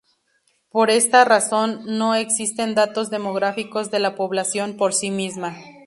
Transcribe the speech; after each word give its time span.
Por 0.71 0.89
esa 0.89 1.25
razón 1.25 1.83
no 1.85 2.15
existen 2.15 2.73
datos 2.73 3.11
demográficos 3.11 3.91
de 3.91 3.99
la 3.99 4.15
población 4.15 4.75
por 4.75 4.95
sí 4.95 5.11
misma. 5.11 5.55